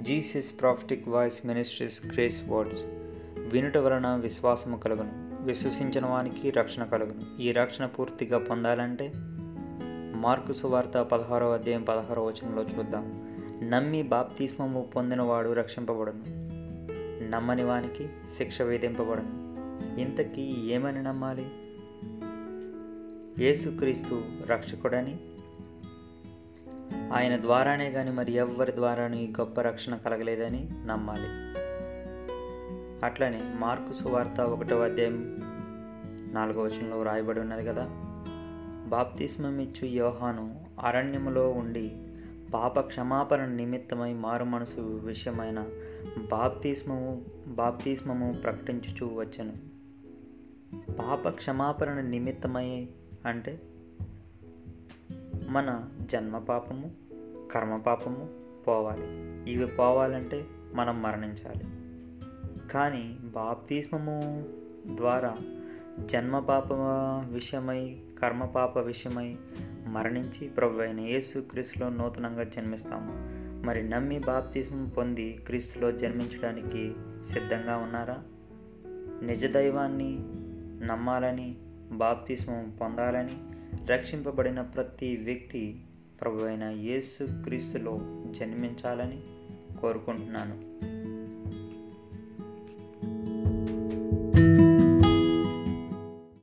Jesus 0.00 0.60
prophetic 0.60 1.08
voice 1.08 1.46
ministries 1.46 2.06
grace 2.06 2.42
words. 2.48 2.82
వినుట 3.52 3.76
వలన 3.76 4.16
విశ్వాసము 4.16 4.76
కలుగును. 4.76 5.44
విశ్వసించిన 5.44 6.06
వానికి 6.06 6.50
రక్షణ 6.50 6.84
కలుగును. 6.84 7.42
ఈ 7.42 7.52
రక్షణ 7.52 7.86
పూర్తిగా 7.86 8.38
పొందాలంటే 8.38 9.12
మార్కు 10.14 10.52
సువార్త 10.52 11.02
పదహారో 11.02 11.52
అధ్యాయం 11.52 11.82
పదహారో 11.82 12.24
వచనంలో 12.24 12.62
చూద్దాం. 12.62 13.30
నమ్మి 13.70 14.02
బాప్తిస్మము 14.02 14.90
పొందినవాడు 14.96 15.52
రక్షింపబడును. 15.52 16.24
నమ్మని 17.30 17.64
వానికి 17.64 18.08
శిక్ష 18.36 18.62
విధింపబడును. 18.62 19.50
ఇంతకీ 20.00 20.42
ఏమని 20.42 21.02
నమ్మాలి? 21.02 21.46
యేసుక్రీస్తు 23.44 24.22
రక్షకుడని 24.46 25.16
ఆయన 27.12 27.40
ద్వారానే 27.40 27.90
కానీ 27.90 28.10
మరి 28.10 28.32
ఎవ్వరి 28.32 28.74
ద్వారాను 28.74 29.16
ఈ 29.16 29.30
గొప్ప 29.30 29.60
రక్షణ 29.60 29.96
కలగలేదని 29.96 30.68
నమ్మాలి. 30.86 31.28
అట్లనే 33.06 33.40
మార్కు 33.54 33.92
సువార్త 33.92 34.40
ఒకటో 34.40 34.80
అధ్యాయం 34.80 35.36
నాలుగో 36.32 36.62
వచనంలో 36.62 37.00
వ్రాయబడి 37.00 37.40
ఉన్నది 37.40 37.66
కదా 37.66 37.86
బాప్తిస్మమిచ్చు 38.88 39.86
యోహాను 39.86 40.64
అరణ్యములో 40.84 41.50
ఉండి 41.50 41.92
పాప 42.54 42.80
క్షమాపణ 42.80 43.44
నిమిత్తమై 43.44 44.12
మారు 44.12 44.44
మనసు 44.44 44.80
విషయమైన 44.80 45.66
బాప్తిస్మము 46.30 47.24
బాప్తిస్మము 47.46 48.32
ప్రకటించుచూ 48.32 49.06
వచ్చను. 49.06 49.52
పాప 50.92 51.28
క్షమాపణ 51.28 52.00
నిమిత్తమై 52.00 52.88
అంటే 53.26 53.62
మన 55.50 55.88
జన్మ 56.00 56.38
పాపము 56.38 56.90
కర్మ 57.52 57.76
పాపము 57.76 58.28
పోవాలి. 58.68 59.06
ఇవి 59.52 59.66
పోవాలంటే 59.66 60.46
మనం 60.74 61.02
మరణించాలి. 61.02 61.64
కానీ 62.68 63.18
బాప్తిస్మము 63.22 64.44
ద్వారా 64.94 65.36
జన్మ 66.04 66.38
పాప 66.38 66.72
విషయమై 67.32 68.00
కర్మ 68.22 68.44
పాప 68.44 68.78
విషయమై 68.78 69.36
మరణించి 69.86 70.48
ప్రభు 70.48 70.78
అయిన 70.78 71.00
యేసు 71.00 71.38
క్రీస్తులో 71.38 71.88
నూతనంగా 71.88 72.42
జన్మిస్తాము. 72.42 73.12
మరి 73.66 73.88
నమ్మి 73.88 74.18
బాప్తిస్మం 74.18 74.88
పొంది 74.88 75.32
క్రీస్తులో 75.46 75.92
జన్మించడానికి 75.92 76.94
సిద్ధంగా 77.22 77.76
ఉన్నారా? 77.76 78.22
నిజ 79.22 79.46
దైవాన్ని 79.46 80.18
నమ్మాలని 80.86 81.56
బాప్తిస్మం 81.92 82.78
పొందాలని 82.80 83.49
రక్షింపబడిన 83.86 84.60
ప్రతి 84.60 85.16
వ్యక్తి 85.16 85.82
ప్రభు 86.20 86.44
అయిన 86.44 86.64
యేసు 86.64 87.42
క్రీస్తులో 87.44 87.98
జన్మించాలని 88.30 89.20
కోరుకుంటున్నాను. 89.80 90.89